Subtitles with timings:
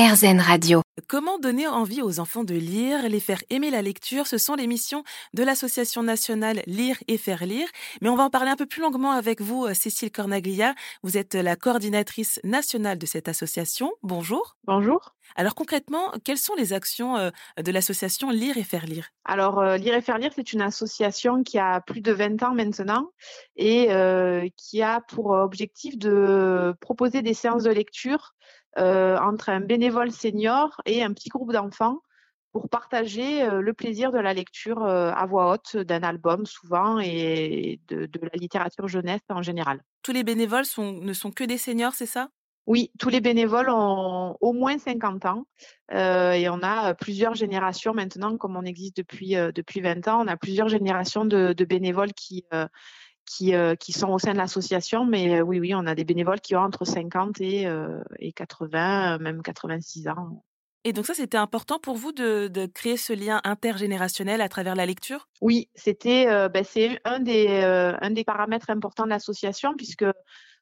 [0.00, 0.80] RZN Radio.
[1.08, 4.26] Comment donner envie aux enfants de lire, les faire aimer la lecture?
[4.26, 7.68] Ce sont les missions de l'Association nationale Lire et faire lire.
[8.00, 10.74] Mais on va en parler un peu plus longuement avec vous, euh, Cécile Cornaglia.
[11.02, 13.92] Vous êtes la coordinatrice nationale de cette association.
[14.02, 14.56] Bonjour.
[14.64, 15.14] Bonjour.
[15.36, 17.30] Alors concrètement, quelles sont les actions euh,
[17.62, 19.10] de l'association Lire et faire lire?
[19.26, 22.54] Alors euh, Lire et faire lire, c'est une association qui a plus de 20 ans
[22.54, 23.10] maintenant
[23.54, 23.88] et
[24.56, 28.34] qui a pour objectif de proposer des séances de lecture
[28.76, 32.00] entre un bénévole senior et un petit groupe d'enfants
[32.52, 36.98] pour partager euh, le plaisir de la lecture euh, à voix haute d'un album souvent
[36.98, 39.80] et de, la littérature jeunesse en général.
[40.02, 42.28] Tous les bénévoles ne sont que des seniors, c'est ça?
[42.66, 45.44] Oui, tous les bénévoles ont au moins 50 ans
[45.90, 50.36] et on a plusieurs générations maintenant, comme on existe depuis, depuis 20 ans, on a
[50.36, 52.66] plusieurs générations de, bénévoles qui, qui, euh,
[53.78, 55.04] qui sont au sein de l'association.
[55.06, 58.32] Mais euh, oui, oui, on a des bénévoles qui ont entre 50 et, euh, et
[58.32, 60.44] 80, même 86 ans.
[60.82, 64.74] Et donc ça, c'était important pour vous de, de, créer ce lien intergénérationnel à travers
[64.74, 65.28] la lecture?
[65.42, 67.48] Oui, c'était ben, c'est un des
[68.00, 70.06] un des paramètres importants de l'association puisque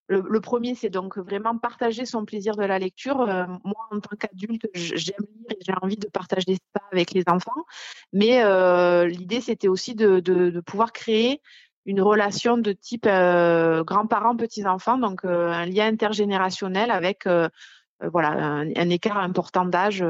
[0.09, 3.19] le, premier, c'est donc vraiment partager son plaisir de la lecture.
[3.19, 7.63] moi, en tant qu'adulte, j'aime lire et j'ai envie de partager ça avec les enfants.
[8.13, 8.43] Mais
[9.07, 11.41] l'idée, c'était aussi de, de, de, pouvoir créer
[11.89, 17.49] une relation de type euh, grands-parents, petits-enfants, donc euh, un lien intergénérationnel avec euh,
[18.13, 20.05] voilà un, écart important d'âge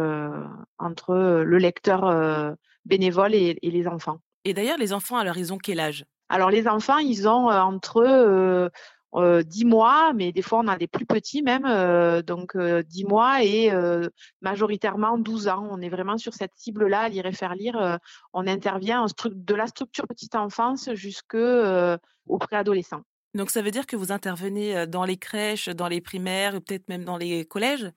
[0.78, 4.18] entre le lecteur bénévole et, et, les enfants.
[4.44, 6.04] Et d'ailleurs, les enfants, alors ils ont quel âge?
[6.28, 8.70] Alors les enfants, ils ont entre
[9.14, 12.83] euh, 10 mois, mais des fois on a des plus petits même, euh, donc euh,
[12.83, 14.09] 10 mois et euh,
[14.42, 15.67] majoritairement 12 ans.
[15.70, 17.77] On est vraiment sur cette cible-là, à lire et faire lire.
[17.81, 17.97] Euh,
[18.33, 23.01] on intervient de la structure petite enfance jusqu'au préadolescent.
[23.34, 27.05] Donc ça veut dire que vous intervenez dans les crèches, dans les primaires, peut-être même
[27.05, 27.91] dans les collèges?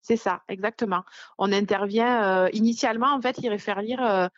[0.00, 1.04] C'est ça, exactement.
[1.38, 4.30] On intervient initialement, en fait, lire et faire lire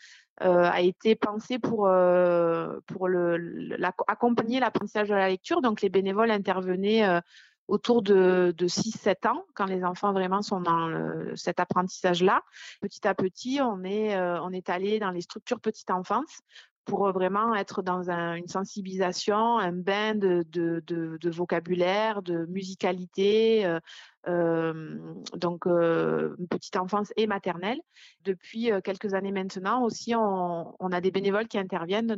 [0.42, 3.76] euh, a été pensé pour, euh, pour le,
[4.08, 5.62] accompagner l'apprentissage de la lecture.
[5.62, 7.20] Donc, les bénévoles intervenaient euh,
[7.68, 10.90] autour de, de 6-7 ans, quand les enfants vraiment sont dans
[11.36, 12.42] cet apprentissage-là.
[12.80, 16.40] Petit à petit, on est, on est allé dans les structures petite enfance
[16.84, 23.80] pour vraiment être dans une sensibilisation, un bain de, vocabulaire, de musicalité, euh,
[24.28, 24.98] euh,
[25.34, 27.80] donc euh, petite enfance et maternelle.
[28.22, 32.16] Depuis quelques années maintenant aussi, on, a des bénévoles qui interviennent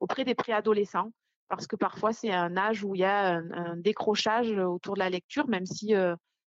[0.00, 1.12] auprès des préadolescents
[1.48, 5.10] parce que parfois c'est un âge où il y a un décrochage autour de la
[5.10, 5.94] lecture, même si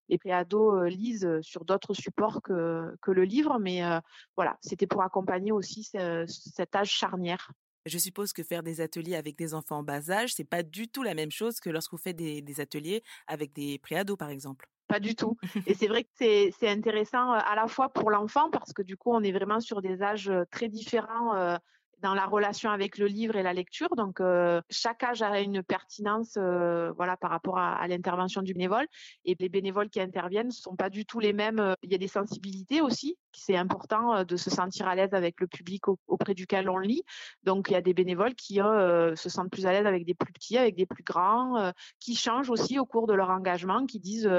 [0.09, 3.99] les préados euh, lisent euh, sur d'autres supports que, que, le livre, mais euh,
[4.35, 7.51] voilà, c'était pour accompagner aussi cet âge charnière.
[7.85, 10.87] Je suppose que faire des ateliers avec des enfants en bas âge, c'est pas du
[10.87, 14.29] tout la même chose que lorsque vous faites des, des ateliers avec des préados, par
[14.29, 14.67] exemple.
[14.87, 15.37] Pas du tout.
[15.67, 19.11] Et c'est vrai que c'est intéressant à la fois pour l'enfant parce que du coup,
[19.11, 21.57] on est vraiment sur des âges très différents
[22.01, 23.95] dans la relation avec le livre et la lecture.
[23.95, 28.87] Donc, euh, chaque âge a une pertinence euh, voilà, par rapport à, l'intervention du bénévole.
[29.23, 31.59] Et les bénévoles qui interviennent ne sont pas du tout les mêmes.
[31.59, 33.17] Euh, il y a des sensibilités aussi.
[33.31, 37.03] C'est important de se sentir à l'aise avec le public auprès duquel on lit.
[37.43, 40.31] Donc, il y a des bénévoles qui se sentent plus à l'aise avec des plus
[40.31, 44.29] petits, avec des plus grands, qui changent aussi au cours de leur engagement, qui disent,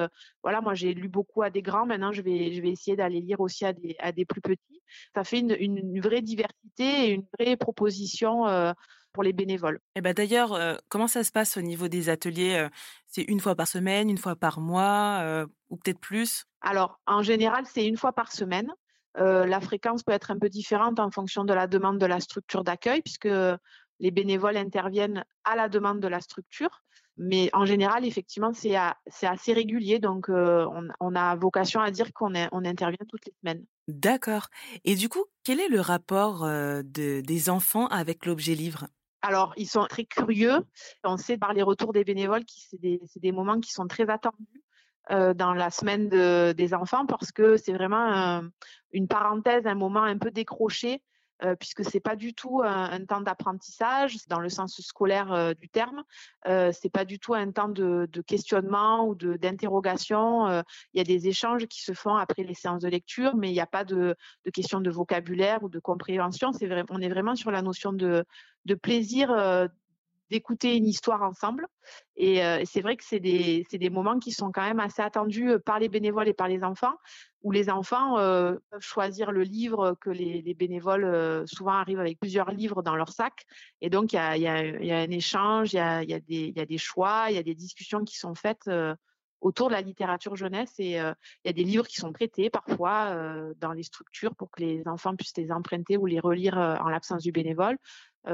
[0.43, 3.21] voilà, moi j'ai lu beaucoup à des grands, maintenant je vais, je vais essayer d'aller
[3.21, 4.76] lire aussi à des, à des plus petits.
[5.15, 8.73] Ça fait une, une vraie diversité et une vraie propositions euh,
[9.13, 9.81] pour les bénévoles.
[9.95, 12.69] Et ben d'ailleurs, euh, comment ça se passe au niveau des ateliers euh,
[13.07, 16.45] C'est une fois par semaine, une fois par mois, ou peut-être plus?
[16.61, 18.71] Alors, en général, c'est une fois par semaine.
[19.17, 22.63] la fréquence peut être un peu différente en fonction de la demande de la structure
[22.63, 23.29] d'accueil, puisque
[23.99, 26.83] les bénévoles interviennent à la demande de la structure.
[27.19, 29.99] Mais en général, effectivement, c'est assez régulier.
[29.99, 33.65] Donc, on, a vocation à dire qu'on on intervient toutes les semaines.
[33.89, 34.49] D'accord.
[34.85, 38.89] Et du coup, quel est le rapport de, des enfants avec l'objet livre?
[39.23, 40.59] Alors, ils sont très curieux.
[41.05, 44.11] On sait par les retours des bénévoles que c'est des, des, moments qui sont très
[44.11, 44.63] attendus
[45.09, 48.43] dans la semaine de, des enfants parce que c'est vraiment
[48.93, 51.03] une parenthèse, un moment un peu décroché
[51.43, 56.03] euh, puisque c'est pas du tout un, temps d'apprentissage dans le sens scolaire du terme.
[56.47, 60.49] Euh, c'est pas du tout un temps de, questionnement ou d'interrogation.
[60.93, 63.55] Il y a des échanges qui se font après les séances de lecture, mais il
[63.55, 66.53] n'y a pas de, de questions de vocabulaire ou de compréhension.
[66.53, 68.25] C'est vrai, on est vraiment sur la notion de,
[68.65, 69.31] de plaisir
[70.31, 71.67] d'écouter une histoire ensemble.
[72.17, 75.51] Et euh, c'est vrai que c'est des, des, moments qui sont quand même assez attendus
[75.51, 76.95] euh, par les bénévoles et par les enfants,
[77.43, 82.19] où les enfants euh, peuvent choisir le livre que les, les bénévoles souvent arrivent avec
[82.19, 83.35] plusieurs livres dans leur sac.
[83.81, 84.47] Et donc, il y a, y,
[84.93, 88.05] a, un échange, il y a, y a des choix, il y a des discussions
[88.05, 88.69] qui sont faites
[89.41, 90.73] autour de la littérature jeunesse.
[90.79, 93.15] Et il y a des livres qui sont prêtés parfois
[93.61, 97.23] dans les structures pour que les enfants puissent les emprunter ou les relire en l'absence
[97.23, 97.77] du bénévole.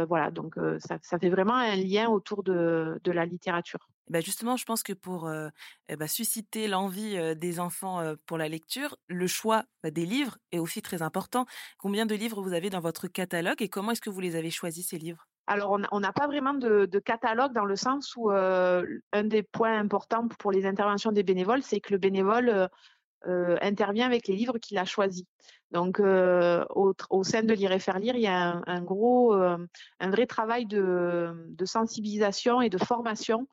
[0.09, 3.89] voilà, donc ça, ça, fait vraiment un lien autour de, de la littérature.
[4.09, 5.31] Bah justement, je pense que pour
[5.89, 10.59] eh bah, susciter l'envie des enfants pour la lecture, le choix bah, des livres est
[10.59, 11.47] aussi très important.
[11.79, 14.51] Combien de livres vous avez dans votre catalogue et comment est-ce que vous les avez
[14.51, 15.27] choisis ces livres?
[15.47, 20.29] Alors, on n'a pas vraiment de, catalogue dans le sens où un des points importants
[20.29, 22.69] pour les interventions des bénévoles, c'est que le bénévole
[23.25, 25.25] intervient avec les livres qu'il a choisis.
[25.73, 30.27] Donc, au, sein de Lire et faire lire, il y a un, gros, un vrai
[30.27, 31.35] travail de,
[31.65, 33.49] sensibilisation et de formation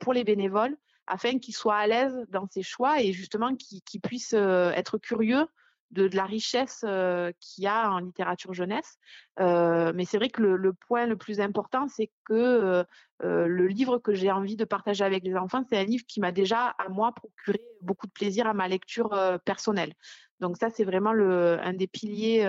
[0.00, 0.76] pour les bénévoles
[1.06, 5.46] afin qu'ils soient à l'aise dans ces choix et justement qu'ils puissent être curieux
[5.90, 8.98] de, la richesse qu'il y a en littérature jeunesse.
[9.38, 12.84] mais c'est vrai que le, point le plus important, c'est que
[13.20, 16.32] le livre que j'ai envie de partager avec les enfants, c'est un livre qui m'a
[16.32, 19.10] déjà, à moi, procuré beaucoup de plaisir à ma lecture
[19.44, 19.94] personnelle.
[20.40, 22.44] Donc ça, c'est vraiment le, un des piliers,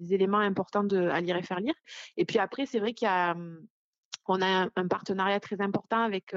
[0.00, 1.74] des éléments importants de, à lire et faire lire.
[2.16, 3.36] Et puis après, c'est vrai qu'il y a
[4.28, 6.34] on a un, partenariat très important avec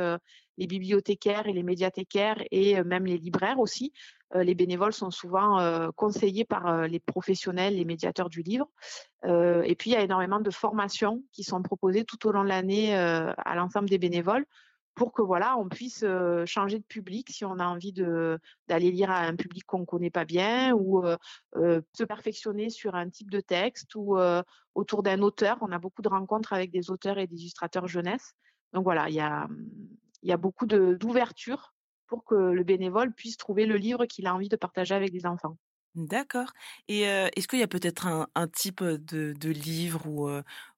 [0.57, 3.93] les bibliothécaires et les médiathécaires et même les libraires aussi.
[4.33, 8.67] les bénévoles sont souvent conseillés par les professionnels, les médiateurs du livre.
[9.25, 12.49] et puis, il y a énormément de formations qui sont proposées tout au long de
[12.49, 14.45] l'année à l'ensemble des bénévoles
[14.97, 16.03] pour que voilà, on puisse
[16.45, 20.09] changer de public si on a envie de d'aller lire à un public qu'on connaît
[20.09, 21.03] pas bien ou
[21.55, 24.17] se perfectionner sur un type de texte ou
[24.73, 25.57] autour d'un auteur.
[25.61, 28.33] On a beaucoup de rencontres avec des auteurs et des illustrateurs jeunesse.
[28.73, 29.47] Donc voilà, il y a,
[30.23, 31.75] il y a beaucoup d'ouverture
[32.07, 35.27] pour que le bénévole puisse trouver le livre qu'il a envie de partager avec les
[35.27, 35.57] enfants.
[35.97, 36.53] D'accord.
[36.87, 40.29] Et est-ce qu'il y a peut-être un, type de, livre ou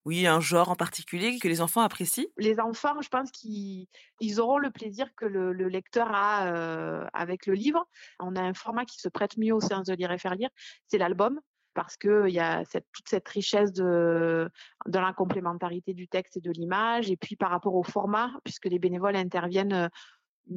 [0.05, 2.23] oui un genre en particulier que les enfants apprécient?
[2.37, 3.87] Les enfants, je pense qu'ils
[4.39, 7.85] auront le plaisir que le, lecteur a avec le livre.
[8.19, 10.49] On a un format qui se prête mieux aux séances de lire et faire lire,
[10.87, 11.41] c'est l'album
[11.73, 14.49] parce qu'il y a toute cette richesse de,
[14.85, 18.65] de la complémentarité du texte et de l'image, et puis par rapport au format, puisque
[18.65, 19.89] les bénévoles interviennent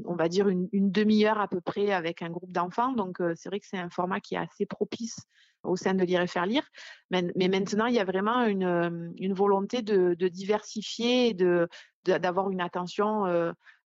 [0.04, 2.92] on va dire une, demi-heure à peu près avec un groupe d'enfants.
[2.92, 5.18] Donc c'est vrai que c'est un format qui est assez propice
[5.62, 6.64] au sein de lire et faire lire.
[7.10, 11.68] Mais, maintenant, il y a vraiment une, volonté de, diversifier et de,
[12.04, 13.24] d'avoir une attention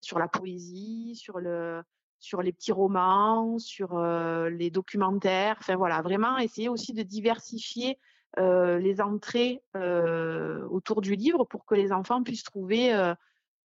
[0.00, 1.82] sur la poésie, sur le
[2.20, 3.98] sur les petits romans, sur
[4.48, 5.56] les documentaires.
[5.60, 7.98] Enfin voilà, vraiment essayer aussi de diversifier
[8.38, 9.62] les entrées
[10.70, 13.14] autour du livre pour que les enfants puissent trouver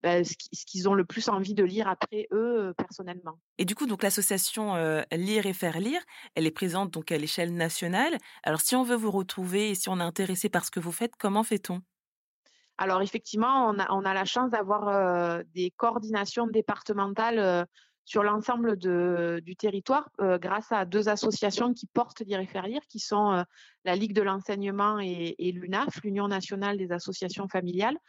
[0.03, 0.33] bah, ce
[0.65, 3.39] qu'ils ont le plus envie de lire après eux personnellement.
[3.57, 4.75] Et du coup, donc l'association
[5.11, 6.01] Lire et faire lire,
[6.35, 8.17] elle est présente donc à l'échelle nationale.
[8.43, 10.91] Alors, si on veut vous retrouver et si on est intéressé par ce que vous
[10.91, 11.81] faites, comment fait-on?
[12.77, 17.67] Alors, effectivement, on a, on a la chance d'avoir des coordinations départementales
[18.09, 22.81] sur l'ensemble du territoire euh, grâce à deux associations qui portent Lire et Faire Lire,
[22.89, 23.43] qui sont euh,
[23.85, 27.99] la Ligue de l'enseignement et, l'UNAF, l'Union nationale des associations familiales.